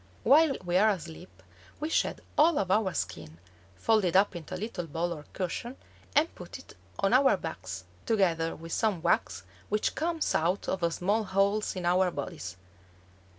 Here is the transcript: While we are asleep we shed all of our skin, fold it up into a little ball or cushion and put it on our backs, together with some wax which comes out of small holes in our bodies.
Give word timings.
While 0.23 0.57
we 0.65 0.77
are 0.77 0.89
asleep 0.89 1.43
we 1.79 1.87
shed 1.89 2.21
all 2.35 2.57
of 2.57 2.71
our 2.71 2.91
skin, 2.95 3.37
fold 3.75 4.03
it 4.03 4.15
up 4.15 4.35
into 4.35 4.55
a 4.55 4.57
little 4.57 4.87
ball 4.87 5.13
or 5.13 5.27
cushion 5.33 5.77
and 6.15 6.33
put 6.33 6.57
it 6.57 6.73
on 6.97 7.13
our 7.13 7.37
backs, 7.37 7.83
together 8.07 8.55
with 8.55 8.71
some 8.73 9.03
wax 9.03 9.43
which 9.69 9.93
comes 9.93 10.33
out 10.33 10.67
of 10.67 10.91
small 10.91 11.23
holes 11.25 11.75
in 11.75 11.85
our 11.85 12.09
bodies. 12.09 12.57